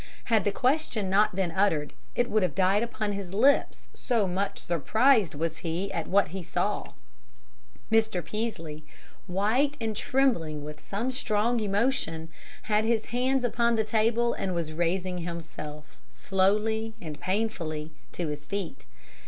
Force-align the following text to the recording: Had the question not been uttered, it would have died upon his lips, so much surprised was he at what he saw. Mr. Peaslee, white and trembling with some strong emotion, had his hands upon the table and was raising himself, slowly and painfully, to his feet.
Had 0.23 0.45
the 0.45 0.51
question 0.51 1.11
not 1.11 1.35
been 1.35 1.51
uttered, 1.51 1.93
it 2.15 2.27
would 2.27 2.41
have 2.41 2.55
died 2.55 2.81
upon 2.81 3.11
his 3.11 3.35
lips, 3.35 3.87
so 3.93 4.27
much 4.27 4.57
surprised 4.57 5.35
was 5.35 5.57
he 5.57 5.93
at 5.93 6.07
what 6.07 6.29
he 6.29 6.41
saw. 6.41 6.93
Mr. 7.91 8.25
Peaslee, 8.25 8.83
white 9.27 9.77
and 9.79 9.95
trembling 9.95 10.63
with 10.65 10.83
some 10.83 11.11
strong 11.11 11.59
emotion, 11.59 12.29
had 12.63 12.83
his 12.83 13.05
hands 13.13 13.43
upon 13.43 13.75
the 13.75 13.83
table 13.83 14.33
and 14.33 14.55
was 14.55 14.71
raising 14.73 15.19
himself, 15.19 15.97
slowly 16.09 16.95
and 16.99 17.19
painfully, 17.19 17.91
to 18.13 18.29
his 18.29 18.43
feet. 18.43 18.87